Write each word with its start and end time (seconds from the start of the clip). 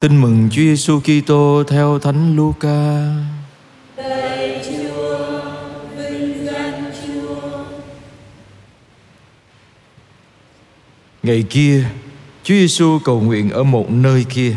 Tin 0.00 0.20
mừng 0.20 0.48
Chúa 0.50 0.62
Giêsu 0.62 1.00
Kitô 1.00 1.62
theo 1.68 1.98
Thánh 1.98 2.36
Luca. 2.36 3.14
Chúa, 3.96 5.02
Chúa. 7.06 7.64
Ngày 11.22 11.44
kia, 11.50 11.84
Chúa 12.42 12.54
Giêsu 12.54 12.98
cầu 13.04 13.20
nguyện 13.20 13.50
ở 13.50 13.62
một 13.62 13.90
nơi 13.90 14.24
kia. 14.28 14.56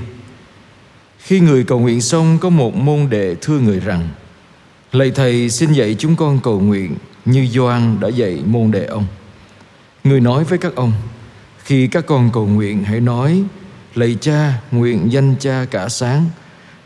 Khi 1.20 1.40
người 1.40 1.64
cầu 1.64 1.80
nguyện 1.80 2.02
xong, 2.02 2.38
có 2.42 2.50
một 2.50 2.76
môn 2.76 3.10
đệ 3.10 3.36
thưa 3.42 3.60
người 3.60 3.80
rằng: 3.80 4.10
Lạy 4.92 5.12
thầy, 5.12 5.50
xin 5.50 5.74
dạy 5.74 5.96
chúng 6.00 6.16
con 6.16 6.40
cầu 6.44 6.60
nguyện 6.60 6.96
như 7.26 7.48
Gioan 7.48 8.00
đã 8.00 8.08
dạy 8.08 8.40
môn 8.46 8.72
đệ 8.72 8.86
ông. 8.86 9.06
Người 10.04 10.20
nói 10.20 10.44
với 10.44 10.58
các 10.58 10.76
ông: 10.76 10.94
Khi 11.64 11.88
các 11.88 12.06
con 12.06 12.30
cầu 12.34 12.48
nguyện 12.48 12.84
hãy 12.84 13.00
nói: 13.00 13.44
Lạy 13.96 14.18
cha, 14.22 14.62
nguyện 14.72 15.12
danh 15.12 15.36
cha 15.40 15.66
cả 15.72 15.90
sáng, 15.90 16.26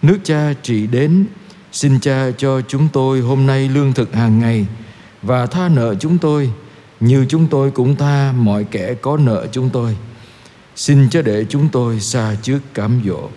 nước 0.01 0.17
cha 0.23 0.53
trị 0.63 0.87
đến, 0.87 1.25
xin 1.71 1.99
cha 1.99 2.31
cho 2.37 2.61
chúng 2.61 2.87
tôi 2.93 3.19
hôm 3.19 3.45
nay 3.45 3.69
lương 3.69 3.93
thực 3.93 4.13
hàng 4.13 4.39
ngày 4.39 4.65
và 5.21 5.45
tha 5.45 5.69
nợ 5.69 5.95
chúng 5.95 6.17
tôi 6.17 6.51
như 6.99 7.25
chúng 7.29 7.47
tôi 7.47 7.71
cũng 7.71 7.95
tha 7.95 8.31
mọi 8.31 8.63
kẻ 8.63 8.93
có 8.93 9.17
nợ 9.17 9.47
chúng 9.51 9.69
tôi. 9.69 9.97
Xin 10.75 11.09
cho 11.09 11.21
để 11.21 11.45
chúng 11.49 11.69
tôi 11.69 11.99
xa 11.99 12.35
trước 12.41 12.59
cám 12.73 13.01
dỗ. 13.05 13.29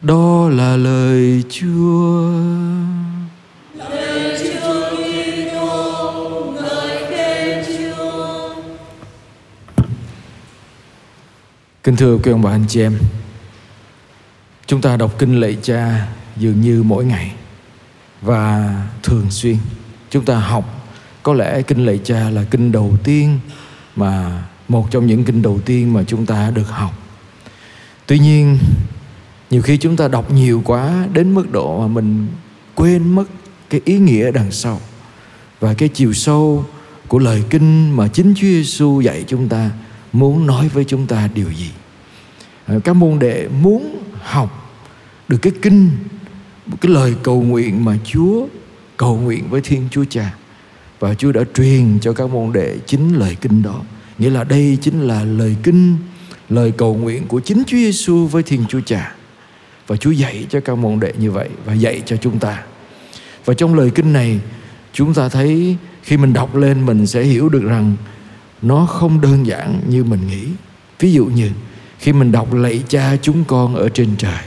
Đó 0.00 0.48
là 0.48 0.76
lời 0.76 1.42
Chúa. 1.50 2.41
Kính 11.82 11.96
thưa 11.96 12.18
quý 12.18 12.32
ông 12.32 12.42
bà 12.42 12.50
anh 12.50 12.64
chị 12.68 12.80
em, 12.80 12.98
Chúng 14.66 14.80
ta 14.80 14.96
đọc 14.96 15.18
kinh 15.18 15.40
lạy 15.40 15.56
cha 15.62 16.08
dường 16.36 16.60
như 16.60 16.82
mỗi 16.82 17.04
ngày. 17.04 17.32
Và 18.20 18.74
thường 19.02 19.30
xuyên, 19.30 19.56
Chúng 20.10 20.24
ta 20.24 20.38
học, 20.38 20.92
Có 21.22 21.34
lẽ 21.34 21.62
kinh 21.62 21.86
lạy 21.86 22.00
cha 22.04 22.30
là 22.30 22.44
kinh 22.50 22.72
đầu 22.72 22.96
tiên 23.04 23.38
Mà, 23.96 24.42
một 24.68 24.90
trong 24.90 25.06
những 25.06 25.24
kinh 25.24 25.42
đầu 25.42 25.60
tiên 25.64 25.92
mà 25.92 26.02
chúng 26.06 26.26
ta 26.26 26.50
được 26.50 26.68
học. 26.68 26.92
Tuy 28.06 28.18
nhiên, 28.18 28.58
Nhiều 29.50 29.62
khi 29.62 29.76
chúng 29.76 29.96
ta 29.96 30.08
đọc 30.08 30.32
nhiều 30.32 30.62
quá 30.64 31.06
Đến 31.12 31.34
mức 31.34 31.52
độ 31.52 31.80
mà 31.80 31.86
mình 31.86 32.28
quên 32.74 33.14
mất 33.14 33.24
Cái 33.70 33.80
ý 33.84 33.98
nghĩa 33.98 34.30
đằng 34.30 34.52
sau 34.52 34.80
Và 35.60 35.74
cái 35.74 35.88
chiều 35.88 36.12
sâu 36.12 36.64
của 37.08 37.18
lời 37.18 37.42
kinh 37.50 37.96
mà 37.96 38.08
chính 38.08 38.34
Chúa 38.36 38.46
Giêsu 38.46 39.00
dạy 39.00 39.24
chúng 39.28 39.48
ta 39.48 39.70
muốn 40.12 40.46
nói 40.46 40.68
với 40.68 40.84
chúng 40.84 41.06
ta 41.06 41.28
điều 41.34 41.52
gì? 41.52 41.70
À, 42.66 42.74
các 42.84 42.92
môn 42.92 43.18
đệ 43.18 43.48
muốn 43.48 44.02
học 44.22 44.80
được 45.28 45.38
cái 45.42 45.52
kinh, 45.62 45.90
cái 46.80 46.92
lời 46.92 47.14
cầu 47.22 47.42
nguyện 47.42 47.84
mà 47.84 47.98
Chúa 48.04 48.46
cầu 48.96 49.16
nguyện 49.16 49.48
với 49.50 49.60
Thiên 49.60 49.88
Chúa 49.90 50.04
Cha. 50.10 50.34
Và 51.00 51.14
Chúa 51.14 51.32
đã 51.32 51.40
truyền 51.54 51.98
cho 52.00 52.12
các 52.12 52.30
môn 52.30 52.52
đệ 52.52 52.78
chính 52.86 53.14
lời 53.14 53.36
kinh 53.40 53.62
đó. 53.62 53.80
Nghĩa 54.18 54.30
là 54.30 54.44
đây 54.44 54.78
chính 54.80 55.00
là 55.00 55.24
lời 55.24 55.56
kinh, 55.62 55.96
lời 56.48 56.72
cầu 56.76 56.94
nguyện 56.94 57.26
của 57.28 57.40
chính 57.40 57.62
Chúa 57.66 57.76
Giêsu 57.76 58.26
với 58.26 58.42
Thiên 58.42 58.64
Chúa 58.68 58.80
Cha. 58.86 59.14
Và 59.86 59.96
Chúa 59.96 60.10
dạy 60.10 60.46
cho 60.50 60.60
các 60.60 60.78
môn 60.78 61.00
đệ 61.00 61.12
như 61.18 61.30
vậy 61.30 61.48
và 61.64 61.72
dạy 61.72 62.02
cho 62.06 62.16
chúng 62.16 62.38
ta. 62.38 62.62
Và 63.44 63.54
trong 63.54 63.74
lời 63.74 63.90
kinh 63.94 64.12
này, 64.12 64.40
chúng 64.92 65.14
ta 65.14 65.28
thấy 65.28 65.76
khi 66.02 66.16
mình 66.16 66.32
đọc 66.32 66.56
lên 66.56 66.86
mình 66.86 67.06
sẽ 67.06 67.22
hiểu 67.22 67.48
được 67.48 67.62
rằng 67.62 67.96
nó 68.62 68.86
không 68.86 69.20
đơn 69.20 69.46
giản 69.46 69.80
như 69.88 70.04
mình 70.04 70.26
nghĩ. 70.26 70.48
Ví 70.98 71.12
dụ 71.12 71.26
như, 71.26 71.50
khi 71.98 72.12
mình 72.12 72.32
đọc 72.32 72.54
lạy 72.54 72.82
cha 72.88 73.16
chúng 73.22 73.44
con 73.44 73.74
ở 73.74 73.88
trên 73.88 74.08
trời. 74.18 74.42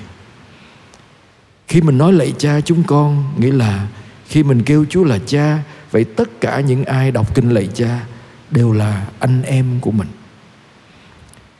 Khi 1.67 1.81
mình 1.81 1.97
nói 1.97 2.13
lạy 2.13 2.33
cha 2.37 2.61
chúng 2.61 2.83
con, 2.83 3.33
nghĩa 3.37 3.51
là 3.51 3.87
khi 4.27 4.43
mình 4.43 4.63
kêu 4.63 4.85
chúa 4.89 5.03
là 5.03 5.19
cha, 5.25 5.59
vậy 5.91 6.03
tất 6.03 6.41
cả 6.41 6.59
những 6.59 6.85
ai 6.85 7.11
đọc 7.11 7.35
kinh 7.35 7.49
lạy 7.49 7.69
cha 7.73 8.05
đều 8.51 8.71
là 8.71 9.07
anh 9.19 9.43
em 9.43 9.79
của 9.81 9.91
mình. 9.91 10.07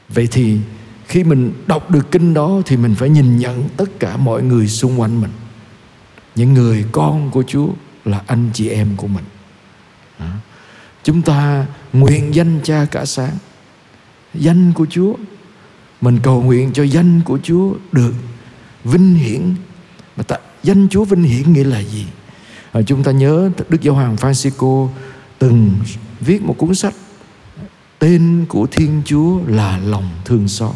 Vậy 0.08 0.28
thì 0.32 0.58
khi 1.06 1.24
mình 1.24 1.52
đọc 1.66 1.90
được 1.90 2.10
kinh 2.10 2.34
đó 2.34 2.62
thì 2.66 2.76
mình 2.76 2.94
phải 2.94 3.08
nhìn 3.08 3.36
nhận 3.36 3.68
tất 3.76 4.00
cả 4.00 4.16
mọi 4.16 4.42
người 4.42 4.68
xung 4.68 5.00
quanh 5.00 5.20
mình. 5.20 5.30
Những 6.34 6.54
người 6.54 6.84
con 6.92 7.30
của 7.30 7.42
chúa 7.46 7.68
là 8.04 8.22
anh 8.26 8.50
chị 8.52 8.68
em 8.68 8.88
của 8.96 9.06
mình. 9.06 9.24
Chúng 11.04 11.22
ta 11.22 11.66
nguyện 11.92 12.34
danh 12.34 12.60
cha 12.64 12.86
cả 12.90 13.04
sáng. 13.04 13.36
Danh 14.34 14.72
của 14.72 14.86
chúa. 14.90 15.14
Mình 16.00 16.18
cầu 16.22 16.42
nguyện 16.42 16.70
cho 16.72 16.82
danh 16.82 17.20
của 17.24 17.38
Chúa 17.42 17.74
được 17.92 18.12
vinh 18.84 19.14
hiển. 19.14 19.54
Mà 20.16 20.22
ta, 20.22 20.36
danh 20.62 20.88
Chúa 20.88 21.04
vinh 21.04 21.22
hiển 21.22 21.52
nghĩa 21.52 21.64
là 21.64 21.78
gì? 21.78 22.06
À, 22.72 22.82
chúng 22.82 23.02
ta 23.02 23.12
nhớ 23.12 23.50
Đức 23.68 23.80
Giáo 23.80 23.94
Hoàng 23.94 24.16
Francisco 24.16 24.88
từng 25.38 25.70
viết 26.20 26.42
một 26.42 26.54
cuốn 26.58 26.74
sách 26.74 26.94
tên 27.98 28.44
của 28.48 28.66
Thiên 28.66 29.02
Chúa 29.04 29.40
là 29.46 29.78
lòng 29.78 30.10
thương 30.24 30.48
xót. 30.48 30.74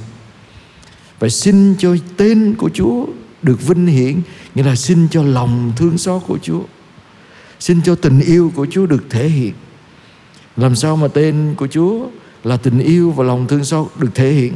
Vậy 1.18 1.30
xin 1.30 1.74
cho 1.78 1.96
tên 2.16 2.54
của 2.58 2.70
Chúa 2.74 3.06
được 3.42 3.66
vinh 3.66 3.86
hiển 3.86 4.20
nghĩa 4.54 4.62
là 4.62 4.76
xin 4.76 5.08
cho 5.10 5.22
lòng 5.22 5.72
thương 5.76 5.98
xót 5.98 6.22
của 6.26 6.38
Chúa. 6.42 6.62
Xin 7.60 7.82
cho 7.82 7.94
tình 7.94 8.20
yêu 8.20 8.52
của 8.54 8.66
Chúa 8.70 8.86
được 8.86 9.04
thể 9.10 9.28
hiện 9.28 9.52
làm 10.60 10.76
sao 10.76 10.96
mà 10.96 11.08
tên 11.08 11.54
của 11.56 11.66
Chúa 11.66 12.06
là 12.44 12.56
tình 12.56 12.78
yêu 12.78 13.10
và 13.10 13.24
lòng 13.24 13.46
thương 13.46 13.64
xót 13.64 13.86
được 13.98 14.10
thể 14.14 14.32
hiện 14.32 14.54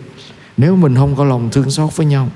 nếu 0.56 0.76
mình 0.76 0.97
không 0.97 1.16
có 1.16 1.25
lòng 1.25 1.50
thương 1.53 1.70
xót 1.70 1.97
với 1.97 2.06
nhau? 2.06 2.28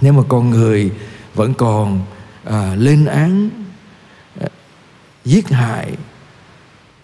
Nếu 0.00 0.12
mà 0.12 0.22
con 0.28 0.50
người 0.50 0.90
vẫn 1.34 1.54
còn 1.54 2.00
à, 2.44 2.74
lên 2.74 3.04
án 3.04 3.50
à, 4.40 4.48
giết 5.24 5.48
hại 5.48 5.92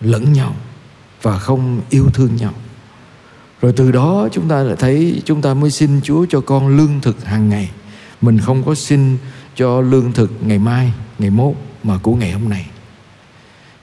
lẫn 0.00 0.32
nhau 0.32 0.54
và 1.22 1.38
không 1.38 1.80
yêu 1.90 2.06
thương 2.14 2.36
nhau. 2.36 2.52
Rồi 3.60 3.72
từ 3.76 3.92
đó 3.92 4.28
chúng 4.32 4.48
ta 4.48 4.62
lại 4.62 4.76
thấy 4.78 5.22
chúng 5.24 5.42
ta 5.42 5.54
mới 5.54 5.70
xin 5.70 6.00
Chúa 6.02 6.26
cho 6.30 6.40
con 6.40 6.76
lương 6.76 7.00
thực 7.02 7.24
hàng 7.24 7.48
ngày. 7.48 7.70
Mình 8.20 8.38
không 8.38 8.62
có 8.64 8.74
xin 8.74 9.18
cho 9.56 9.80
lương 9.80 10.12
thực 10.12 10.32
ngày 10.40 10.58
mai 10.58 10.92
ngày 11.18 11.30
mốt 11.30 11.54
mà 11.82 11.98
của 12.02 12.14
ngày 12.14 12.32
hôm 12.32 12.48
nay 12.48 12.66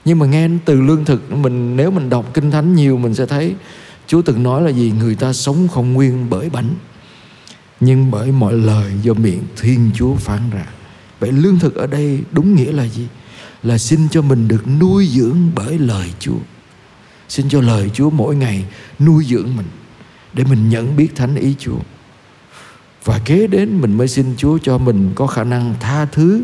nhưng 0.06 0.18
mà 0.18 0.26
nghe 0.26 0.48
từ 0.64 0.80
lương 0.80 1.04
thực, 1.04 1.32
mình, 1.32 1.76
nếu 1.76 1.90
mình 1.90 2.10
đọc 2.10 2.34
kinh 2.34 2.50
thánh 2.50 2.74
nhiều, 2.74 2.98
mình 2.98 3.14
sẽ 3.14 3.26
thấy 3.26 3.54
Chúa 4.06 4.22
từng 4.22 4.42
nói 4.42 4.62
là 4.62 4.70
gì? 4.70 4.92
Người 4.98 5.14
ta 5.14 5.32
sống 5.32 5.68
không 5.68 5.92
nguyên 5.92 6.30
bởi 6.30 6.50
bánh, 6.50 6.70
Nhưng 7.80 8.10
bởi 8.10 8.32
mọi 8.32 8.52
lời 8.52 8.92
do 9.02 9.14
miệng 9.14 9.42
Thiên 9.56 9.90
Chúa 9.94 10.14
phán 10.14 10.40
ra. 10.50 10.66
Vậy 11.20 11.32
lương 11.32 11.58
thực 11.58 11.74
ở 11.74 11.86
đây 11.86 12.20
đúng 12.32 12.54
nghĩa 12.54 12.72
là 12.72 12.84
gì? 12.84 13.08
Là 13.62 13.78
xin 13.78 14.08
cho 14.10 14.22
mình 14.22 14.48
được 14.48 14.64
nuôi 14.80 15.06
dưỡng 15.06 15.50
bởi 15.54 15.78
lời 15.78 16.12
Chúa. 16.20 16.38
Xin 17.28 17.48
cho 17.48 17.60
lời 17.60 17.90
Chúa 17.94 18.10
mỗi 18.10 18.36
ngày 18.36 18.64
nuôi 18.98 19.24
dưỡng 19.24 19.56
mình, 19.56 19.66
Để 20.32 20.44
mình 20.44 20.68
nhận 20.68 20.96
biết 20.96 21.16
thánh 21.16 21.34
ý 21.34 21.54
Chúa. 21.58 21.78
Và 23.04 23.20
kế 23.24 23.46
đến 23.46 23.80
mình 23.80 23.96
mới 23.96 24.08
xin 24.08 24.34
Chúa 24.36 24.58
cho 24.58 24.78
mình 24.78 25.12
có 25.14 25.26
khả 25.26 25.44
năng 25.44 25.74
tha 25.80 26.04
thứ 26.04 26.42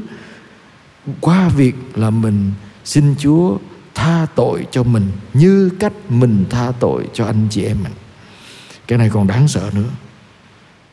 Qua 1.21 1.49
việc 1.49 1.75
là 1.95 2.11
mình 2.11 2.51
xin 2.85 3.15
Chúa 3.19 3.59
tha 3.95 4.27
tội 4.35 4.67
cho 4.71 4.83
mình 4.83 5.11
như 5.35 5.71
cách 5.81 5.93
mình 6.09 6.45
tha 6.51 6.73
tội 6.81 7.09
cho 7.13 7.27
anh 7.27 7.47
chị 7.51 7.63
em 7.63 7.83
mình. 7.83 7.93
Cái 8.89 8.99
này 8.99 9.11
còn 9.13 9.27
đáng 9.27 9.49
sợ 9.49 9.71
nữa. 9.75 9.89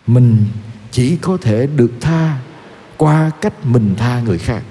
Mình 0.08 0.46
chỉ 0.92 1.18
có 1.18 1.38
thể 1.42 1.68
được 1.68 1.92
tha 2.02 2.38
qua 2.98 3.32
cách 3.42 3.66
mình 3.66 3.96
tha 3.98 4.20
người 4.20 4.38
khác. 4.38 4.64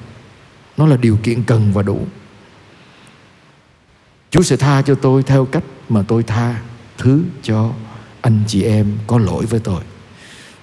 Nó 0.76 0.86
là 0.86 0.96
điều 0.96 1.16
kiện 1.22 1.44
cần 1.44 1.72
và 1.72 1.82
đủ. 1.82 2.06
Chúa 4.30 4.42
sẽ 4.42 4.56
tha 4.56 4.82
cho 4.82 4.94
tôi 4.94 5.22
theo 5.22 5.44
cách 5.44 5.64
mà 5.88 6.02
tôi 6.08 6.22
tha 6.22 6.60
thứ 6.98 7.22
cho 7.42 7.72
anh 8.20 8.40
chị 8.46 8.62
em 8.62 8.98
có 9.06 9.18
lỗi 9.18 9.46
với 9.46 9.60
tôi. 9.60 9.82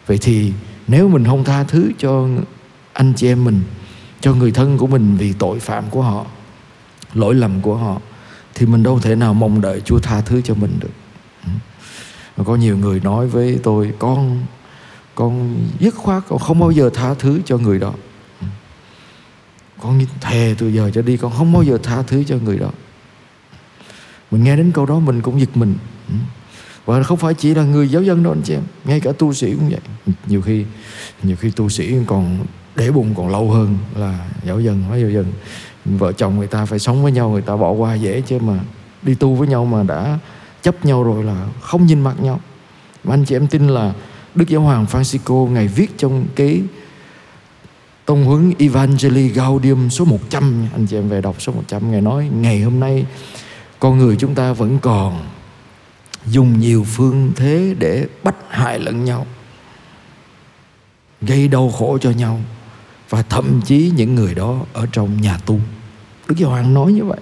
Vậy 0.07 0.17
thì 0.21 0.53
nếu 0.87 1.09
mình 1.09 1.25
không 1.25 1.43
tha 1.43 1.63
thứ 1.63 1.91
cho 1.97 2.27
anh 2.93 3.13
chị 3.15 3.27
em 3.27 3.43
mình, 3.43 3.61
cho 4.21 4.33
người 4.33 4.51
thân 4.51 4.77
của 4.77 4.87
mình 4.87 5.17
vì 5.17 5.33
tội 5.33 5.59
phạm 5.59 5.89
của 5.89 6.01
họ 6.01 6.25
lỗi 7.15 7.35
lầm 7.35 7.61
của 7.61 7.75
họ, 7.75 8.01
thì 8.55 8.65
mình 8.65 8.83
đâu 8.83 8.99
thể 8.99 9.15
nào 9.15 9.33
mong 9.33 9.61
đợi 9.61 9.81
Chúa 9.85 9.99
tha 9.99 10.21
thứ 10.21 10.41
cho 10.41 10.55
mình 10.55 10.79
được. 10.79 10.89
Và 12.35 12.43
có 12.43 12.55
nhiều 12.55 12.77
người 12.77 12.99
nói 12.99 13.27
với 13.27 13.59
tôi, 13.63 13.93
con 13.99 14.45
con 15.15 15.57
dứt 15.79 15.95
khoát, 15.95 16.23
con 16.27 16.39
không 16.39 16.59
bao 16.59 16.71
giờ 16.71 16.89
tha 16.93 17.13
thứ 17.13 17.39
cho 17.45 17.57
người 17.57 17.79
đó. 17.79 17.93
Con 19.81 20.01
thề 20.21 20.55
từ 20.57 20.67
giờ 20.67 20.91
cho 20.93 21.01
đi, 21.01 21.17
con 21.17 21.31
không 21.37 21.53
bao 21.53 21.63
giờ 21.63 21.77
tha 21.83 22.01
thứ 22.01 22.23
cho 22.23 22.37
người 22.37 22.57
đó. 22.57 22.71
Mình 24.31 24.43
nghe 24.43 24.55
đến 24.55 24.71
câu 24.71 24.85
đó, 24.85 24.99
mình 24.99 25.21
cũng 25.21 25.39
giật 25.39 25.57
mình. 25.57 25.75
Và 26.85 27.03
không 27.03 27.17
phải 27.17 27.33
chỉ 27.33 27.55
là 27.55 27.63
người 27.63 27.89
giáo 27.89 28.03
dân 28.03 28.23
đâu 28.23 28.33
anh 28.33 28.41
chị 28.41 28.53
em, 28.53 28.61
Ngay 28.85 28.99
cả 28.99 29.11
tu 29.19 29.33
sĩ 29.33 29.55
cũng 29.55 29.69
vậy 29.69 29.79
Nhiều 30.27 30.41
khi 30.41 30.65
nhiều 31.23 31.35
khi 31.35 31.51
tu 31.51 31.69
sĩ 31.69 31.95
còn 32.07 32.45
để 32.75 32.91
bụng 32.91 33.13
còn 33.17 33.29
lâu 33.29 33.51
hơn 33.51 33.77
là 33.95 34.29
giáo 34.45 34.59
dân 34.59 34.83
nói 34.89 35.01
giáo 35.01 35.09
dân 35.09 35.25
vợ 35.85 36.11
chồng 36.11 36.37
người 36.37 36.47
ta 36.47 36.65
phải 36.65 36.79
sống 36.79 37.03
với 37.03 37.11
nhau, 37.11 37.29
người 37.29 37.41
ta 37.41 37.57
bỏ 37.57 37.71
qua 37.71 37.95
dễ 37.95 38.21
chứ 38.21 38.39
mà 38.39 38.59
đi 39.01 39.15
tu 39.15 39.35
với 39.35 39.47
nhau 39.47 39.65
mà 39.65 39.83
đã 39.83 40.19
chấp 40.61 40.85
nhau 40.85 41.03
rồi 41.03 41.23
là 41.23 41.47
không 41.61 41.85
nhìn 41.85 42.01
mặt 42.01 42.15
nhau. 42.21 42.39
Mà 43.03 43.13
anh 43.13 43.25
chị 43.25 43.35
em 43.35 43.47
tin 43.47 43.67
là 43.67 43.93
Đức 44.35 44.47
Giáo 44.47 44.61
hoàng 44.61 44.85
Francisco 44.91 45.47
Ngài 45.47 45.67
viết 45.67 45.97
trong 45.97 46.25
cái 46.35 46.61
Tông 48.05 48.25
huấn 48.25 48.53
Evangelii 48.59 49.27
Gaudium 49.27 49.89
số 49.89 50.05
100 50.05 50.67
Anh 50.73 50.87
chị 50.87 50.97
em 50.97 51.09
về 51.09 51.21
đọc 51.21 51.35
số 51.41 51.51
100 51.51 51.91
Ngài 51.91 52.01
nói, 52.01 52.29
ngày 52.33 52.61
hôm 52.61 52.79
nay 52.79 53.05
Con 53.79 53.97
người 53.97 54.15
chúng 54.19 54.35
ta 54.35 54.53
vẫn 54.53 54.79
còn 54.79 55.25
Dùng 56.25 56.59
nhiều 56.59 56.83
phương 56.83 57.31
thế 57.35 57.75
để 57.79 58.05
bắt 58.23 58.35
hại 58.49 58.79
lẫn 58.79 59.05
nhau, 59.05 59.25
Gây 61.21 61.47
đau 61.47 61.69
khổ 61.69 61.97
cho 62.01 62.11
nhau 62.11 62.39
Và 63.09 63.21
thậm 63.21 63.61
chí 63.65 63.91
những 63.95 64.15
người 64.15 64.35
đó 64.35 64.59
ở 64.73 64.87
trong 64.91 65.21
nhà 65.21 65.37
tu. 65.45 65.59
Đức 66.27 66.35
Giáo 66.37 66.49
Hoàng 66.49 66.73
nói 66.73 66.93
như 66.93 67.05
vậy 67.05 67.19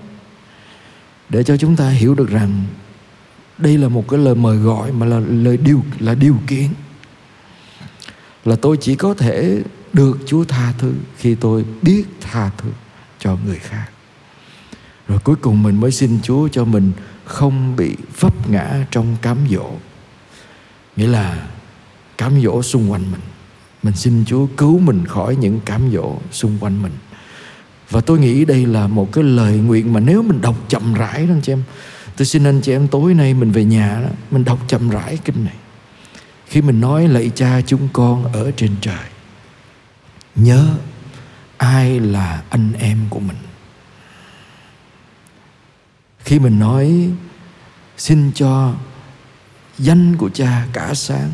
Để 1.29 1.43
cho 1.43 1.57
chúng 1.57 1.75
ta 1.75 1.89
hiểu 1.89 2.15
được 2.15 2.29
rằng 2.29 2.63
Đây 3.57 3.77
là 3.77 3.87
một 3.87 4.09
cái 4.09 4.19
lời 4.19 4.35
mời 4.35 4.57
gọi 4.57 4.91
Mà 4.91 5.05
là 5.05 5.19
lời 5.19 5.57
điều, 5.57 5.83
là 5.99 6.15
điều 6.15 6.35
kiện 6.47 6.67
Là 8.45 8.55
tôi 8.55 8.77
chỉ 8.81 8.95
có 8.95 9.13
thể 9.13 9.63
được 9.93 10.17
Chúa 10.25 10.43
tha 10.43 10.73
thứ 10.77 10.93
khi 11.17 11.35
tôi 11.35 11.65
biết 11.81 12.03
tha 12.21 12.51
thứ 12.57 12.69
cho 13.19 13.37
người 13.45 13.59
khác. 13.59 13.85
Rồi 15.07 15.19
cuối 15.19 15.35
cùng 15.35 15.63
mình 15.63 15.79
mới 15.79 15.91
xin 15.91 16.19
Chúa 16.23 16.47
cho 16.47 16.65
mình 16.65 16.91
không 17.25 17.75
bị 17.75 17.95
vấp 18.19 18.49
ngã 18.49 18.85
trong 18.91 19.15
cám 19.21 19.37
dỗ. 19.49 19.71
Nghĩa 20.95 21.07
là 21.07 21.47
cám 22.17 22.41
dỗ 22.41 22.61
xung 22.61 22.91
quanh 22.91 23.11
mình. 23.11 23.21
Mình 23.83 23.95
xin 23.95 24.25
Chúa 24.25 24.47
cứu 24.57 24.79
mình 24.79 25.05
khỏi 25.05 25.35
những 25.35 25.59
cám 25.59 25.91
dỗ 25.93 26.17
xung 26.31 26.57
quanh 26.59 26.81
mình. 26.81 26.91
Và 27.89 28.01
tôi 28.01 28.19
nghĩ 28.19 28.45
đây 28.45 28.65
là 28.65 28.87
một 28.87 29.11
cái 29.11 29.23
lời 29.23 29.57
nguyện 29.57 29.93
mà 29.93 29.99
nếu 29.99 30.21
mình 30.21 30.41
đọc 30.41 30.55
chậm 30.67 30.93
rãi 30.93 31.25
đó 31.25 31.33
anh 31.33 31.41
chị 31.41 31.53
em. 31.53 31.63
Tôi 32.17 32.25
xin 32.25 32.43
anh 32.43 32.61
chị 32.61 32.71
em 32.71 32.87
tối 32.87 33.13
nay 33.13 33.33
mình 33.33 33.51
về 33.51 33.65
nhà 33.65 34.01
đó, 34.03 34.09
mình 34.31 34.43
đọc 34.43 34.59
chậm 34.67 34.89
rãi 34.89 35.17
kinh 35.25 35.45
này. 35.45 35.55
Khi 36.47 36.61
mình 36.61 36.81
nói 36.81 37.07
lạy 37.07 37.31
cha 37.35 37.61
chúng 37.61 37.87
con 37.93 38.33
ở 38.33 38.51
trên 38.51 38.71
trời 38.81 39.05
nhớ 40.35 40.69
ai 41.57 41.99
là 41.99 42.43
anh 42.49 42.73
em 42.79 42.97
của 43.09 43.19
mình 43.19 43.37
khi 46.19 46.39
mình 46.39 46.59
nói 46.59 47.09
xin 47.97 48.31
cho 48.35 48.73
danh 49.77 50.15
của 50.17 50.29
cha 50.29 50.67
cả 50.73 50.93
sáng 50.93 51.29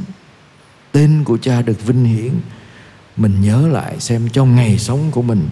tên 0.91 1.23
của 1.23 1.37
cha 1.37 1.61
được 1.61 1.85
vinh 1.85 2.05
hiển 2.05 2.33
mình 3.17 3.41
nhớ 3.41 3.67
lại 3.67 3.99
xem 3.99 4.29
trong 4.29 4.55
ngày 4.55 4.79
sống 4.79 5.11
của 5.11 5.21
mình 5.21 5.49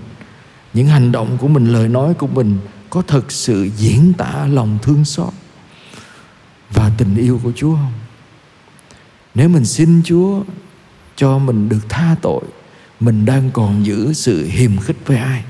những 0.73 0.87
hành 0.87 1.11
động 1.11 1.37
của 1.41 1.47
mình, 1.47 1.65
lời 1.73 1.89
nói 1.89 2.13
của 2.13 2.27
mình 2.27 2.57
có 2.89 3.01
thực 3.01 3.31
sự 3.31 3.69
diễn 3.77 4.13
tả 4.17 4.47
lòng 4.47 4.77
thương 4.81 5.05
xót 5.05 5.33
và 6.71 6.91
tình 6.97 7.15
yêu 7.15 7.39
của 7.43 7.51
chúa 7.55 7.75
không? 7.75 7.93
Nếu 9.35 9.49
mình 9.49 9.65
xin 9.65 10.01
chúa 10.05 10.43
cho 11.15 11.37
mình 11.37 11.69
được 11.69 11.89
tha 11.89 12.15
tội, 12.21 12.41
mình 12.99 13.25
đang 13.25 13.51
còn 13.51 13.85
giữ 13.85 14.13
sự 14.13 14.45
hiềm 14.45 14.77
khích 14.77 14.97
với 15.05 15.17
ai? 15.17 15.43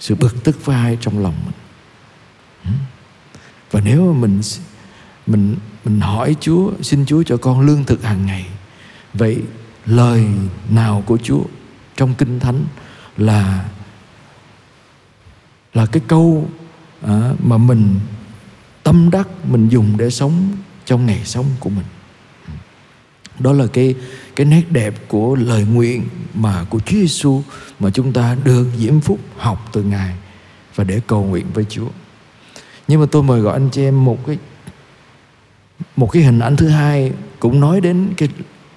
Sự 0.00 0.14
bực 0.14 0.44
tức 0.44 0.64
với 0.64 0.76
ai 0.76 0.98
trong 1.00 1.18
lòng 1.18 1.34
mình? 1.44 1.54
Và 3.70 3.80
nếu 3.84 4.12
mà 4.12 4.20
mình 4.20 4.40
mình 5.26 5.56
mình 5.84 6.00
hỏi 6.00 6.36
Chúa, 6.40 6.70
xin 6.82 7.06
Chúa 7.06 7.22
cho 7.22 7.36
con 7.36 7.60
lương 7.60 7.84
thực 7.84 8.04
hàng 8.04 8.26
ngày, 8.26 8.46
vậy 9.14 9.42
lời 9.86 10.26
nào 10.70 11.02
của 11.06 11.18
Chúa 11.22 11.42
trong 11.96 12.14
kinh 12.14 12.40
thánh 12.40 12.64
là 13.16 13.64
là 15.76 15.86
cái 15.86 16.02
câu 16.08 16.48
à, 17.02 17.32
mà 17.38 17.56
mình 17.56 17.94
tâm 18.82 19.10
đắc 19.10 19.28
mình 19.44 19.68
dùng 19.68 19.96
để 19.96 20.10
sống 20.10 20.48
trong 20.84 21.06
ngày 21.06 21.20
sống 21.24 21.46
của 21.60 21.70
mình 21.70 21.84
đó 23.38 23.52
là 23.52 23.66
cái 23.72 23.94
cái 24.36 24.46
nét 24.46 24.62
đẹp 24.70 24.94
của 25.08 25.34
lời 25.34 25.64
nguyện 25.64 26.04
mà 26.34 26.64
của 26.70 26.80
Chúa 26.80 26.96
Giêsu 26.96 27.42
mà 27.80 27.90
chúng 27.90 28.12
ta 28.12 28.36
được 28.44 28.66
diễm 28.78 29.00
phúc 29.00 29.18
học 29.36 29.68
từ 29.72 29.82
Ngài 29.82 30.14
và 30.74 30.84
để 30.84 31.00
cầu 31.06 31.24
nguyện 31.24 31.46
với 31.54 31.64
Chúa. 31.68 31.88
Nhưng 32.88 33.00
mà 33.00 33.06
tôi 33.10 33.22
mời 33.22 33.40
gọi 33.40 33.52
anh 33.52 33.68
chị 33.72 33.82
em 33.82 34.04
một 34.04 34.26
cái 34.26 34.38
một 35.96 36.12
cái 36.12 36.22
hình 36.22 36.38
ảnh 36.38 36.56
thứ 36.56 36.68
hai 36.68 37.12
cũng 37.40 37.60
nói 37.60 37.80
đến 37.80 38.08
cái 38.16 38.28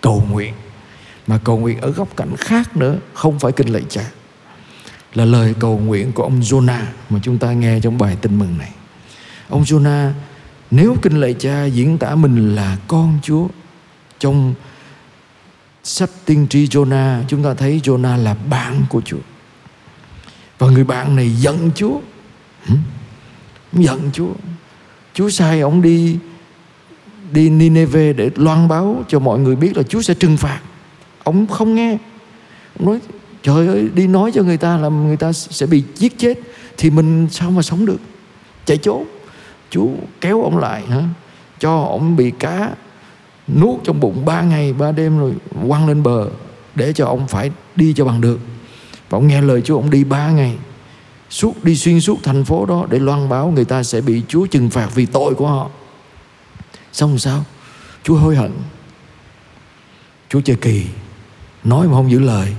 cầu 0.01 0.23
nguyện 0.31 0.53
mà 1.27 1.39
cầu 1.43 1.57
nguyện 1.57 1.81
ở 1.81 1.91
góc 1.91 2.17
cạnh 2.17 2.35
khác 2.37 2.77
nữa 2.77 2.97
không 3.13 3.39
phải 3.39 3.51
kinh 3.51 3.67
lạy 3.67 3.83
cha 3.89 4.11
là 5.13 5.25
lời 5.25 5.53
cầu 5.59 5.77
nguyện 5.77 6.11
của 6.11 6.23
ông 6.23 6.39
Jonah 6.39 6.83
mà 7.09 7.19
chúng 7.23 7.37
ta 7.37 7.53
nghe 7.53 7.79
trong 7.79 7.97
bài 7.97 8.17
tin 8.21 8.39
mừng 8.39 8.57
này. 8.57 8.71
Ông 9.49 9.63
Jonah, 9.63 10.11
nếu 10.71 10.95
kinh 11.01 11.19
lạy 11.19 11.35
cha 11.39 11.65
diễn 11.65 11.97
tả 11.97 12.15
mình 12.15 12.55
là 12.55 12.77
con 12.87 13.19
Chúa, 13.23 13.47
trong 14.19 14.53
sách 15.83 16.09
tiên 16.25 16.47
tri 16.49 16.65
Jonah, 16.67 17.23
chúng 17.27 17.43
ta 17.43 17.53
thấy 17.53 17.81
Jonah 17.83 18.23
là 18.23 18.35
bạn 18.49 18.85
của 18.89 19.01
Chúa. 19.01 19.17
Và 20.59 20.67
người 20.67 20.83
bạn 20.83 21.15
này 21.15 21.31
giận 21.31 21.71
Chúa. 21.75 21.99
Giận 23.73 24.09
Chúa. 24.13 24.33
Chúa 25.13 25.29
sai 25.29 25.61
ông 25.61 25.81
đi 25.81 26.17
đi 27.31 27.49
Nineveh 27.49 28.15
để 28.15 28.29
loan 28.35 28.67
báo 28.67 29.03
cho 29.07 29.19
mọi 29.19 29.39
người 29.39 29.55
biết 29.55 29.77
là 29.77 29.83
Chúa 29.83 30.01
sẽ 30.01 30.13
trừng 30.13 30.37
phạt. 30.37 30.59
Ông 31.23 31.47
không 31.47 31.75
nghe. 31.75 31.97
Ông 32.79 32.87
nói 32.87 32.99
trời 33.43 33.67
ơi, 33.67 33.89
đi 33.93 34.07
nói 34.07 34.31
cho 34.33 34.43
người 34.43 34.57
ta 34.57 34.77
là 34.77 34.89
người 34.89 35.17
ta 35.17 35.31
sẽ 35.33 35.65
bị 35.65 35.83
giết 35.95 36.17
chết 36.17 36.39
thì 36.77 36.89
mình 36.89 37.27
sao 37.31 37.51
mà 37.51 37.61
sống 37.61 37.85
được? 37.85 37.99
Chạy 38.65 38.77
trốn. 38.77 39.05
Chúa 39.69 39.87
kéo 40.21 40.43
ông 40.43 40.57
lại 40.57 40.83
hả? 40.85 41.03
Cho 41.59 41.81
ông 41.81 42.15
bị 42.15 42.31
cá 42.31 42.69
nuốt 43.47 43.83
trong 43.83 43.99
bụng 43.99 44.25
ba 44.25 44.41
ngày, 44.41 44.73
ba 44.73 44.91
đêm 44.91 45.19
rồi 45.19 45.33
quăng 45.67 45.87
lên 45.87 46.03
bờ 46.03 46.29
để 46.75 46.93
cho 46.93 47.05
ông 47.05 47.27
phải 47.27 47.51
đi 47.75 47.93
cho 47.93 48.05
bằng 48.05 48.21
được. 48.21 48.39
Và 49.09 49.17
ông 49.17 49.27
nghe 49.27 49.41
lời 49.41 49.61
Chúa, 49.61 49.75
ông 49.75 49.89
đi 49.89 50.03
ba 50.03 50.31
ngày. 50.31 50.57
Suốt, 51.29 51.63
đi 51.63 51.75
xuyên 51.75 52.01
suốt 52.01 52.19
thành 52.23 52.45
phố 52.45 52.65
đó 52.65 52.85
để 52.89 52.99
loan 52.99 53.29
báo 53.29 53.51
người 53.55 53.65
ta 53.65 53.83
sẽ 53.83 54.01
bị 54.01 54.21
Chúa 54.27 54.45
trừng 54.45 54.69
phạt 54.69 54.89
vì 54.95 55.05
tội 55.05 55.35
của 55.35 55.47
họ. 55.47 55.69
Xong 56.93 57.19
sao? 57.19 57.45
Chúa 58.03 58.15
hối 58.15 58.35
hận. 58.35 58.51
Chúa 60.29 60.41
chơi 60.41 60.55
kỳ. 60.55 60.85
Nói 61.63 61.87
mà 61.87 61.93
không 61.93 62.11
giữ 62.11 62.19
lời 62.19 62.53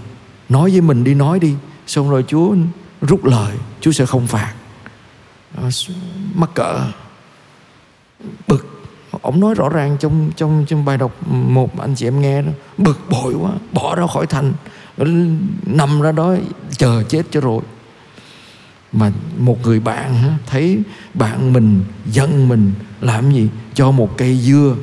nói 0.51 0.71
với 0.71 0.81
mình 0.81 1.05
đi, 1.05 1.15
nói 1.15 1.39
đi. 1.39 1.55
Xong 1.87 2.11
rồi 2.11 2.25
Chúa 2.29 2.55
rút 3.01 3.25
lời, 3.25 3.57
Chúa 3.81 3.93
sẽ 3.93 4.07
không 4.07 4.27
phạt. 4.27 4.55
À, 5.57 5.69
mắc 6.35 6.51
cỡ, 6.55 6.81
bực. 8.49 8.67
Ông 9.23 9.41
nói 9.41 9.55
rõ 9.55 9.69
ràng 9.69 9.97
trong 10.01 10.31
trong 10.37 10.65
trong 10.69 10.85
bài 10.85 10.99
đọc 10.99 11.29
một, 11.31 11.81
anh 11.81 11.95
chị 11.95 12.07
em 12.07 12.21
nghe 12.21 12.43
đó. 12.43 12.53
Bực 12.79 13.01
bội 13.11 13.35
quá, 13.35 13.51
bỏ 13.73 13.95
ra 13.95 14.07
khỏi 14.07 14.27
thành. 14.27 14.53
Nằm 15.67 16.01
ra 16.01 16.13
đó, 16.13 16.37
chờ 16.77 17.03
chết 17.03 17.23
cho 17.31 17.41
rồi. 17.41 17.63
Mà 18.93 19.13
một 19.39 19.63
người 19.63 19.81
bạn 19.81 20.37
thấy 20.47 20.79
bạn 21.15 21.53
mình, 21.53 21.85
dân 22.07 22.49
mình 22.49 22.73
làm 23.01 23.33
gì? 23.33 23.49
Cho 23.75 23.91
một 23.91 24.19
cây 24.19 24.39
dưa, 24.39 24.77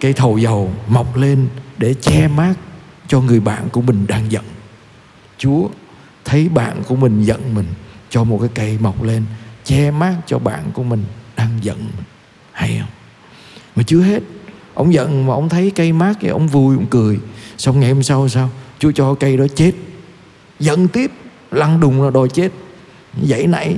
cây 0.00 0.12
thầu 0.12 0.38
dầu 0.38 0.70
mọc 0.88 1.16
lên 1.16 1.48
để 1.78 1.94
che 1.94 2.28
mát 2.28 2.54
cho 3.08 3.20
người 3.20 3.40
bạn 3.40 3.68
của 3.68 3.80
mình 3.82 4.06
đang 4.08 4.32
giận. 4.32 4.44
Chúa 5.38 5.68
thấy 6.24 6.48
bạn 6.48 6.82
của 6.88 6.96
mình 6.96 7.22
giận 7.22 7.54
mình, 7.54 7.66
cho 8.10 8.24
một 8.24 8.38
cái 8.40 8.50
cây 8.54 8.78
mọc 8.80 9.02
lên, 9.02 9.24
che 9.64 9.90
mát 9.90 10.14
cho 10.26 10.38
bạn 10.38 10.64
của 10.74 10.82
mình 10.82 11.04
đang 11.36 11.58
giận 11.62 11.78
mình. 11.78 12.04
Hay 12.52 12.76
không? 12.80 12.88
Mà 13.76 13.82
chưa 13.82 14.00
hết, 14.00 14.22
ông 14.74 14.92
giận 14.92 15.26
mà 15.26 15.34
ông 15.34 15.48
thấy 15.48 15.70
cây 15.70 15.92
mát 15.92 16.14
thì 16.20 16.28
ông 16.28 16.48
vui, 16.48 16.76
ông 16.76 16.86
cười. 16.86 17.18
Xong 17.58 17.80
ngày 17.80 17.92
hôm 17.92 18.02
sau 18.02 18.28
sao? 18.28 18.50
Chúa 18.78 18.92
cho 18.92 19.14
cây 19.14 19.36
đó 19.36 19.44
chết. 19.54 19.72
Giận 20.60 20.88
tiếp, 20.88 21.10
lăn 21.50 21.80
đùng 21.80 22.02
là 22.02 22.10
đòi 22.10 22.28
chết. 22.28 22.52
Dãy 23.22 23.46
nảy 23.46 23.76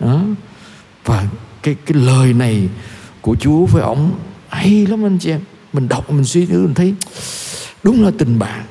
đó. 0.00 0.20
Và 1.04 1.26
cái 1.62 1.76
cái 1.86 1.94
lời 2.02 2.32
này 2.32 2.68
của 3.20 3.36
chúa 3.40 3.66
với 3.66 3.82
ông 3.82 4.18
hay 4.48 4.86
lắm 4.86 5.04
anh 5.04 5.18
chị 5.18 5.30
em. 5.30 5.40
Mình 5.72 5.88
đọc, 5.88 6.10
mình 6.10 6.24
suy 6.24 6.46
nghĩ, 6.46 6.52
mình 6.52 6.74
thấy 6.74 6.94
đúng 7.84 8.04
là 8.04 8.10
tình 8.18 8.38
bạn. 8.38 8.64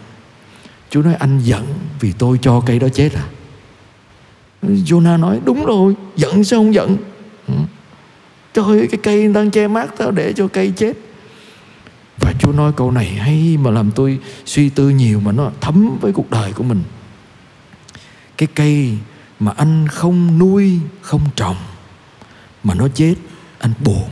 Chúa 0.90 1.02
nói 1.02 1.16
anh 1.16 1.40
giận 1.40 1.66
vì 2.00 2.12
tôi 2.12 2.40
cho 2.42 2.60
cây 2.66 2.80
đó 2.80 2.88
chết 2.94 3.14
à? 3.14 3.26
Jonah 4.62 5.20
nói 5.20 5.40
đúng 5.46 5.66
rồi 5.66 5.96
giận 6.16 6.44
sao 6.44 6.60
không 6.60 6.74
giận? 6.74 6.98
Ừ. 7.48 7.54
Trời 8.54 8.66
ơi 8.66 8.88
cái 8.92 9.00
cây 9.04 9.34
đang 9.34 9.52
che 9.52 9.68
mát 9.68 9.98
tao 9.98 10.12
để 10.12 10.34
cho 10.34 10.48
cây 10.48 10.74
chết. 10.76 10.94
Và 12.18 12.34
Chúa 12.40 12.52
nói 12.52 12.72
câu 12.78 12.92
này 12.92 13.06
hay 13.06 13.58
mà 13.58 13.72
làm 13.72 13.92
tôi 13.92 14.20
suy 14.46 14.70
tư 14.70 14.90
nhiều 14.90 15.20
mà 15.20 15.32
nó 15.32 15.52
thấm 15.62 15.98
với 16.02 16.12
cuộc 16.12 16.32
đời 16.32 16.54
của 16.54 16.64
mình. 16.64 16.84
Cái 18.38 18.48
cây 18.56 18.98
mà 19.40 19.54
anh 19.58 19.88
không 19.88 20.40
nuôi, 20.40 20.80
không 21.02 21.22
trồng 21.36 21.56
Mà 22.64 22.74
nó 22.74 22.88
chết, 22.88 23.16
anh 23.60 23.74
buồn. 23.86 24.10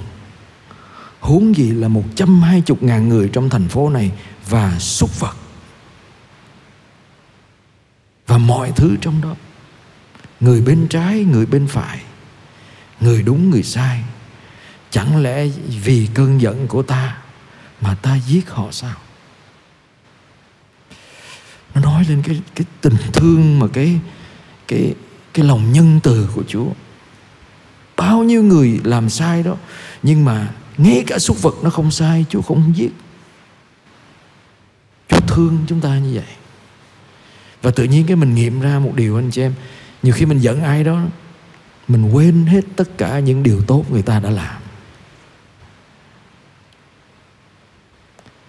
Huống 1.19 1.55
gì 1.55 1.71
là 1.71 1.87
một 1.87 2.03
trăm 2.15 2.41
hai 2.41 2.61
chục 2.61 2.83
ngàn 2.83 3.09
người 3.09 3.29
trong 3.33 3.49
thành 3.49 3.67
phố 3.67 3.89
này 3.89 4.11
và 4.49 4.79
súc 4.79 5.19
vật. 5.19 5.35
Và 8.27 8.37
mọi 8.37 8.71
thứ 8.75 8.95
trong 9.01 9.21
đó 9.21 9.35
Người 10.39 10.61
bên 10.61 10.87
trái, 10.89 11.23
người 11.23 11.45
bên 11.45 11.67
phải 11.67 12.01
Người 12.99 13.23
đúng, 13.23 13.49
người 13.49 13.63
sai 13.63 14.03
Chẳng 14.89 15.21
lẽ 15.23 15.47
vì 15.83 16.09
cơn 16.13 16.41
giận 16.41 16.67
của 16.67 16.83
ta 16.83 17.17
Mà 17.81 17.95
ta 17.95 18.15
giết 18.15 18.49
họ 18.49 18.67
sao? 18.71 18.95
Nó 21.75 21.81
nói 21.81 22.05
lên 22.09 22.21
cái 22.21 22.41
cái 22.55 22.65
tình 22.81 22.97
thương 23.13 23.59
mà 23.59 23.67
cái 23.73 23.99
cái 24.67 24.93
cái 25.33 25.45
lòng 25.45 25.71
nhân 25.73 25.99
từ 26.03 26.29
của 26.35 26.43
Chúa. 26.47 26.67
Bao 27.97 28.23
nhiêu 28.23 28.43
người 28.43 28.79
làm 28.83 29.09
sai 29.09 29.43
đó 29.43 29.55
nhưng 30.03 30.25
mà 30.25 30.49
ngay 30.77 31.03
cả 31.07 31.19
súc 31.19 31.41
vật 31.41 31.55
nó 31.63 31.69
không 31.69 31.91
sai 31.91 32.25
Chúa 32.29 32.41
không 32.41 32.73
giết 32.75 32.91
thương 35.31 35.57
chúng 35.67 35.81
ta 35.81 35.97
như 35.99 36.11
vậy. 36.13 36.35
Và 37.61 37.71
tự 37.71 37.83
nhiên 37.83 38.05
cái 38.07 38.15
mình 38.15 38.35
nghiệm 38.35 38.61
ra 38.61 38.79
một 38.79 38.91
điều 38.95 39.15
anh 39.15 39.31
chị 39.31 39.41
em, 39.41 39.53
nhiều 40.03 40.13
khi 40.13 40.25
mình 40.25 40.39
giận 40.39 40.63
ai 40.63 40.83
đó, 40.83 41.01
mình 41.87 42.11
quên 42.11 42.45
hết 42.45 42.61
tất 42.75 42.97
cả 42.97 43.19
những 43.19 43.43
điều 43.43 43.61
tốt 43.67 43.85
người 43.91 44.01
ta 44.01 44.19
đã 44.19 44.29
làm. 44.29 44.61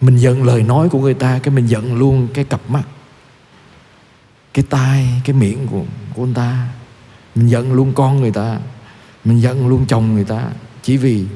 Mình 0.01 0.17
giận 0.17 0.43
lời 0.43 0.63
nói 0.63 0.89
của 0.89 1.01
người 1.01 1.15
ta, 1.15 1.39
cái 1.43 1.55
mình 1.55 1.67
giận 1.67 1.95
luôn 1.95 2.29
cái 2.35 2.45
cặp 2.45 2.71
mắt, 2.71 2.83
cái 4.55 4.65
tai, 4.71 5.09
cái 5.25 5.37
miệng 5.37 5.67
của 5.67 5.85
của 6.15 6.25
người 6.25 6.35
ta. 6.35 6.69
Mình 7.35 7.49
giận 7.49 7.73
luôn 7.73 7.93
con 7.95 8.21
người 8.21 8.31
ta, 8.31 8.59
mình 9.25 9.41
giận 9.41 9.69
luôn 9.69 9.87
chồng 9.89 10.15
người 10.15 10.25
ta, 10.25 10.51
chỉ 10.83 10.97
vì 10.97 11.27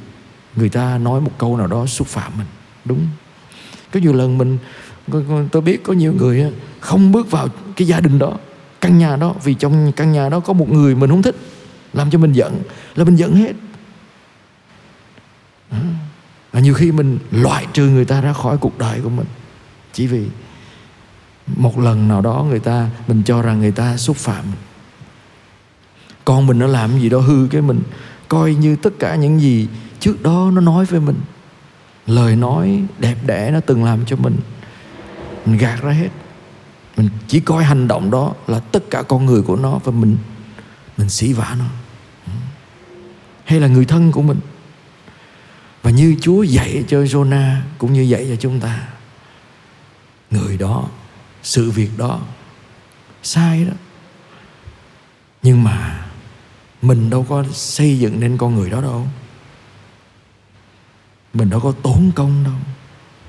người 0.56 0.68
ta 0.68 0.98
nói 0.98 1.20
một 1.20 1.32
câu 1.38 1.56
nào 1.56 1.66
đó 1.66 1.86
xúc 1.86 2.06
phạm 2.06 2.32
mình, 2.38 2.46
đúng. 2.84 3.08
Có 3.92 4.00
nhiều 4.00 4.12
lần 4.12 4.38
mình 4.38 4.58
tôi 5.52 5.62
biết 5.62 5.84
có 5.84 5.92
nhiều 5.92 6.12
người 6.12 6.52
không 6.80 7.12
bước 7.12 7.30
vào 7.30 7.48
cái 7.76 7.88
gia 7.88 8.00
đình 8.00 8.18
đó, 8.18 8.38
căn 8.80 8.98
nhà 8.98 9.16
đó, 9.16 9.34
vì 9.44 9.54
trong 9.54 9.92
căn 9.92 10.12
nhà 10.12 10.28
đó 10.28 10.40
có 10.40 10.52
một 10.52 10.68
người 10.68 10.94
mình 10.94 11.10
không 11.10 11.22
thích, 11.22 11.36
làm 11.92 12.10
cho 12.10 12.18
mình 12.18 12.32
giận, 12.32 12.62
là 12.94 13.04
mình 13.04 13.16
giận 13.16 13.34
hết. 13.34 13.52
Và 16.52 16.60
nhiều 16.60 16.74
khi 16.74 16.92
mình 16.92 17.18
loại 17.30 17.66
trừ 17.72 17.88
người 17.88 18.04
ta 18.04 18.20
ra 18.20 18.32
khỏi 18.32 18.56
cuộc 18.56 18.78
đời 18.78 19.00
của 19.00 19.10
mình. 19.10 19.26
Chỉ 19.92 20.06
vì 20.06 20.26
một 21.46 21.78
lần 21.78 22.08
nào 22.08 22.20
đó 22.20 22.46
người 22.48 22.60
ta, 22.60 22.90
mình 23.08 23.22
cho 23.22 23.42
rằng 23.42 23.60
người 23.60 23.72
ta 23.72 23.96
xúc 23.96 24.16
phạm 24.16 24.44
con 26.26 26.46
mình 26.46 26.58
nó 26.58 26.66
làm 26.66 26.98
gì 27.00 27.08
đó 27.08 27.18
hư 27.18 27.48
cái 27.50 27.62
mình, 27.62 27.80
coi 28.28 28.54
như 28.54 28.76
tất 28.76 28.90
cả 28.98 29.16
những 29.16 29.40
gì 29.40 29.68
trước 30.00 30.22
đó 30.22 30.50
nó 30.54 30.60
nói 30.60 30.84
với 30.84 31.00
mình. 31.00 31.16
Lời 32.06 32.36
nói 32.36 32.82
đẹp 32.98 33.16
đẽ 33.26 33.50
nó 33.52 33.60
từng 33.60 33.84
làm 33.84 34.04
cho 34.06 34.16
mình 34.16 34.36
mình 35.46 35.58
gạt 35.58 35.82
ra 35.82 35.92
hết. 35.92 36.08
Mình 36.96 37.08
chỉ 37.28 37.40
coi 37.40 37.64
hành 37.64 37.88
động 37.88 38.10
đó 38.10 38.34
là 38.46 38.60
tất 38.60 38.84
cả 38.90 39.02
con 39.02 39.26
người 39.26 39.42
của 39.42 39.56
nó 39.56 39.78
và 39.84 39.92
mình 39.92 40.16
mình 40.96 41.08
xỉ 41.08 41.32
vả 41.32 41.56
nó. 41.58 41.64
Hay 43.44 43.60
là 43.60 43.68
người 43.68 43.84
thân 43.84 44.12
của 44.12 44.22
mình. 44.22 44.40
Và 45.82 45.90
như 45.90 46.16
Chúa 46.20 46.42
dạy 46.42 46.84
cho 46.88 46.98
Jonah 46.98 47.56
cũng 47.78 47.92
như 47.92 48.02
dạy 48.02 48.26
cho 48.28 48.36
chúng 48.36 48.60
ta, 48.60 48.88
người 50.30 50.56
đó, 50.56 50.88
sự 51.42 51.70
việc 51.70 51.90
đó 51.96 52.20
sai 53.22 53.64
đó. 53.64 53.74
Nhưng 55.42 55.64
mà 55.64 56.06
mình 56.82 57.10
đâu 57.10 57.26
có 57.28 57.44
xây 57.52 57.98
dựng 57.98 58.20
nên 58.20 58.36
con 58.36 58.54
người 58.54 58.70
đó 58.70 58.80
đâu. 58.80 59.06
Mình 61.34 61.50
đâu 61.50 61.60
có 61.60 61.72
tốn 61.82 62.10
công 62.14 62.44
đâu. 62.44 62.54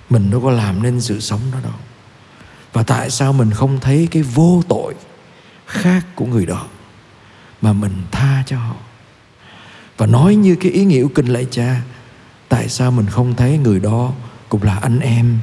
Mình 0.09 0.31
đâu 0.31 0.41
có 0.41 0.51
làm 0.51 0.83
nên 0.83 1.01
sự 1.01 1.19
sống 1.19 1.41
đó 1.51 1.59
đâu 1.63 1.73
và 2.77 2.83
tại 2.83 3.09
sao 3.09 3.33
mình 3.33 3.51
không 3.51 3.79
thấy 3.79 4.07
cái 4.11 4.23
vô 4.23 4.63
tội 4.67 4.93
khác 5.65 6.05
của 6.15 6.25
người 6.25 6.45
đó 6.45 6.67
mà 7.61 7.73
mình 7.73 7.91
tha 8.11 8.43
cho 8.45 8.57
họ? 8.59 8.75
Và 9.97 10.05
nói 10.05 10.35
như 10.35 10.55
cái 10.55 10.71
ý 10.71 10.85
nghĩa 10.85 11.03
của 11.03 11.09
kinh 11.15 11.25
lạy 11.25 11.47
cha, 11.51 11.81
tại 12.49 12.69
sao 12.69 12.91
mình 12.91 13.07
không 13.07 13.35
thấy 13.35 13.57
người 13.57 13.79
đó 13.79 14.13
cũng 14.49 14.63
là 14.63 14.75
anh 14.75 14.99
em, 14.99 15.39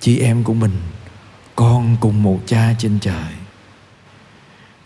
chị 0.00 0.18
em 0.18 0.44
của 0.44 0.54
mình, 0.54 0.76
con 1.56 1.96
cùng 2.00 2.22
một 2.22 2.40
cha 2.46 2.74
trên 2.78 2.98
trời? 3.00 3.32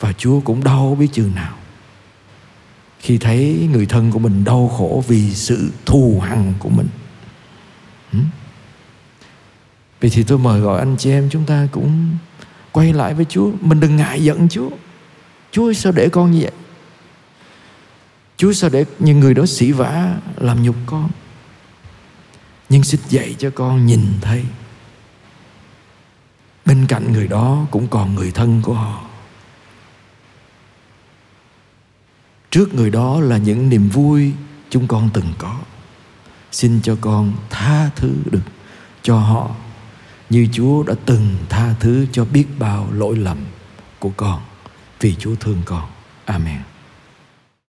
Và 0.01 0.13
chúa 0.13 0.41
cũng 0.41 0.65
đau 0.65 0.97
biết 1.01 1.09
chừng 1.13 1.35
nào 1.35 1.55
khi 2.99 3.19
thấy 3.19 3.69
người 3.73 3.87
thân 3.87 4.11
của 4.11 4.19
mình 4.19 4.45
đau 4.45 4.69
khổ 4.69 5.05
vì 5.09 5.35
sự 5.35 5.73
thù 5.87 6.21
hằn 6.21 6.53
của 6.59 6.69
mình. 6.69 6.89
Vậy 10.05 10.11
thì 10.11 10.23
tôi 10.23 10.39
mời 10.39 10.61
gọi 10.61 10.79
anh 10.79 10.97
chị 10.97 11.11
em 11.11 11.29
chúng 11.31 11.45
ta 11.45 11.69
cũng 11.73 12.17
quay 12.73 12.93
lại 12.93 13.15
với 13.15 13.25
Chúa. 13.25 13.51
Mình 13.61 13.81
đừng 13.81 13.97
ngại 13.97 14.25
giận 14.25 14.49
Chúa. 14.49 14.71
Chúa 15.51 15.73
sao 15.73 15.93
để 15.93 16.09
con 16.09 16.31
như 16.31 16.41
vậy? 16.43 16.51
Chúa 18.37 18.53
sao 18.53 18.71
để 18.71 18.85
những 18.99 19.21
người 19.21 19.35
đó 19.35 19.47
xỉ 19.47 19.73
vả 19.73 20.17
làm 20.37 20.63
nhục 20.63 20.77
con? 20.87 21.11
Nhưng 22.69 22.85
xin 22.85 23.01
dạy 23.09 23.35
cho 23.39 23.51
con 23.55 23.87
nhìn 23.87 24.01
thấy 24.21 24.45
bên 26.65 26.87
cạnh 26.87 27.13
người 27.13 27.29
đó 27.29 27.67
cũng 27.71 27.89
còn 27.89 28.15
người 28.15 28.31
thân 28.31 28.63
của 28.63 28.75
họ 28.75 29.05
trước 32.51 32.75
người 32.75 32.91
đó 32.91 33.21
là 33.21 33.37
những 33.37 33.69
niềm 33.69 33.89
vui 33.89 34.33
chúng 34.71 34.87
con 34.87 35.11
từng 35.15 35.33
có 35.39 35.57
xin 36.53 36.81
cho 36.83 36.97
con 37.01 37.33
tha 37.51 37.91
thứ 37.97 38.13
được 38.31 38.43
cho 39.03 39.19
họ 39.19 39.51
như 40.31 40.49
Chúa 40.53 40.83
đã 40.83 40.95
từng 41.07 41.37
tha 41.49 41.75
thứ 41.81 42.07
cho 42.13 42.25
biết 42.25 42.45
bao 42.59 42.89
lỗi 42.93 43.17
lầm 43.17 43.39
của 43.99 44.11
con 44.17 44.41
vì 45.01 45.15
Chúa 45.15 45.35
thương 45.35 45.63
con. 45.65 45.89
Amen. 46.25 46.74